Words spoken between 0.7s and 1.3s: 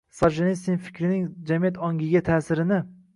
fikrlarining